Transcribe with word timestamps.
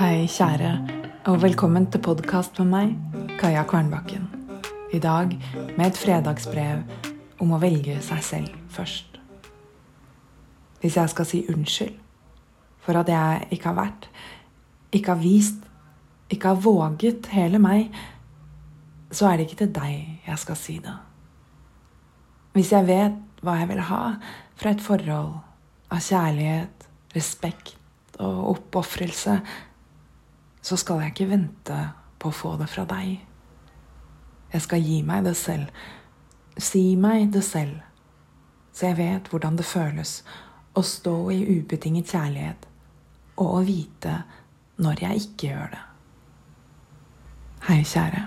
kjære, 0.00 0.88
og 1.26 1.42
velkommen 1.42 1.84
til 1.92 2.00
podkast 2.00 2.56
med 2.58 2.68
meg, 2.72 2.92
Kaja 3.36 3.66
Kvernbakken. 3.68 4.30
I 4.96 4.98
dag 4.98 5.34
med 5.76 5.82
et 5.84 5.98
fredagsbrev 6.00 6.80
om 7.44 7.52
å 7.52 7.58
velge 7.60 7.98
seg 8.00 8.22
selv 8.24 8.54
først. 8.72 9.20
Hvis 10.80 10.96
jeg 10.96 11.12
skal 11.12 11.28
si 11.28 11.42
unnskyld 11.52 12.00
for 12.80 12.96
at 12.96 13.12
jeg 13.12 13.44
ikke 13.50 13.68
har 13.68 13.76
vært, 13.76 14.08
ikke 14.88 15.12
har 15.12 15.20
vist, 15.20 15.60
ikke 16.32 16.54
har 16.54 16.64
våget 16.64 17.28
hele 17.36 17.60
meg, 17.60 17.92
så 19.12 19.28
er 19.28 19.36
det 19.36 19.50
ikke 19.50 19.62
til 19.66 19.74
deg 19.82 20.28
jeg 20.32 20.44
skal 20.48 20.62
si 20.64 20.80
det. 20.80 20.98
Hvis 22.56 22.72
jeg 22.72 22.88
vet 22.88 23.44
hva 23.44 23.60
jeg 23.60 23.74
vil 23.76 23.88
ha 23.92 24.04
fra 24.56 24.72
et 24.72 24.80
forhold 24.80 25.34
av 25.92 26.06
kjærlighet, 26.08 26.92
respekt 27.12 27.76
og 28.16 28.46
oppofrelse, 28.56 29.42
så 30.70 30.76
skal 30.78 31.00
jeg 31.02 31.10
ikke 31.10 31.32
vente 31.32 31.76
på 32.22 32.30
å 32.30 32.36
få 32.36 32.54
det 32.60 32.68
fra 32.70 32.84
deg. 32.86 33.18
Jeg 34.52 34.62
skal 34.62 34.84
gi 34.86 35.00
meg 35.06 35.24
det 35.26 35.34
selv. 35.38 35.70
Si 36.54 36.94
meg 36.94 37.32
det 37.34 37.42
selv. 37.42 37.80
Så 38.70 38.86
jeg 38.86 38.98
vet 39.00 39.30
hvordan 39.32 39.56
det 39.58 39.66
føles 39.66 40.20
å 40.78 40.82
stå 40.86 41.14
i 41.34 41.40
ubetinget 41.58 42.12
kjærlighet 42.14 42.68
og 43.42 43.48
å 43.56 43.62
vite 43.66 44.12
når 44.78 45.02
jeg 45.02 45.24
ikke 45.24 45.48
gjør 45.48 45.72
det. 45.72 45.80
Hei, 47.66 47.80
kjære. 47.84 48.22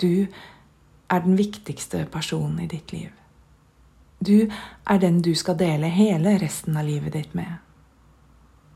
Du 0.00 0.24
er 0.24 1.26
den 1.26 1.36
viktigste 1.36 2.06
personen 2.10 2.62
i 2.64 2.70
ditt 2.70 2.94
liv. 2.94 3.10
Du 4.24 4.48
er 4.48 5.02
den 5.04 5.20
du 5.24 5.34
skal 5.36 5.58
dele 5.60 5.92
hele 5.92 6.38
resten 6.40 6.80
av 6.80 6.88
livet 6.88 7.12
ditt 7.18 7.36
med. 7.36 7.60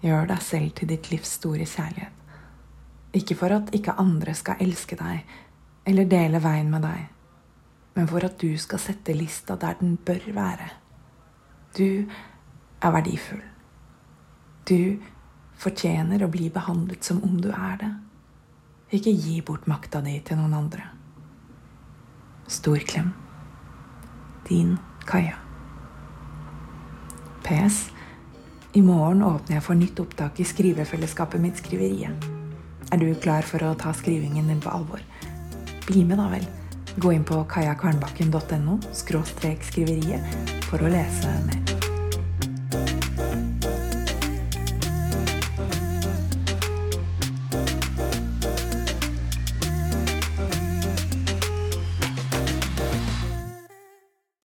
Gjør 0.05 0.29
deg 0.35 0.45
selv 0.45 0.77
til 0.77 0.93
ditt 0.93 1.09
livs 1.13 1.39
store 1.41 1.65
kjærlighet. 1.65 2.24
Ikke 3.15 3.37
for 3.39 3.55
at 3.55 3.71
ikke 3.75 3.95
andre 4.01 4.35
skal 4.35 4.61
elske 4.65 4.99
deg 4.99 5.23
eller 5.87 6.09
dele 6.09 6.41
veien 6.43 6.71
med 6.73 6.83
deg, 6.83 7.03
men 7.95 8.09
for 8.11 8.25
at 8.27 8.39
du 8.41 8.57
skal 8.59 8.81
sette 8.83 9.15
lista 9.15 9.57
der 9.61 9.77
den 9.81 9.97
bør 9.97 10.31
være. 10.35 10.71
Du 11.77 12.07
er 12.83 12.95
verdifull. 12.95 13.43
Du 14.69 14.97
fortjener 15.61 16.25
å 16.25 16.31
bli 16.33 16.49
behandlet 16.51 17.05
som 17.05 17.23
om 17.27 17.37
du 17.41 17.51
er 17.53 17.79
det. 17.81 17.93
Ikke 18.95 19.13
gi 19.13 19.41
bort 19.43 19.67
makta 19.71 20.01
di 20.05 20.17
til 20.25 20.41
noen 20.41 20.55
andre. 20.57 20.89
Stor 22.49 22.79
klem. 22.87 23.13
Din 24.49 24.77
Kaja. 25.07 25.39
PS. 27.45 27.91
I 28.75 28.81
morgen 28.81 29.23
åpner 29.23 29.59
jeg 29.59 29.67
for 29.67 29.79
nytt 29.79 30.01
opptak 30.03 30.41
i 30.41 30.49
skrivefellesskapet 30.49 31.41
mitt 31.41 31.61
Skriveriet. 31.61 32.34
Er 32.95 33.01
du 33.03 33.09
klar 33.19 33.43
for 33.43 33.59
å 33.67 33.73
ta 33.75 33.91
skrivingen 33.91 34.47
din 34.47 34.61
på 34.63 34.71
alvor? 34.71 35.01
Bli 35.89 36.05
med, 36.07 36.21
da 36.21 36.29
vel. 36.31 36.47
Gå 37.03 37.11
inn 37.17 37.27
på 37.27 37.41
kajakvernbakken.no 37.51 38.79
skriveriet 39.67 40.53
for 40.69 40.79
å 40.79 40.95
lese 40.95 41.39
mer. 41.49 41.74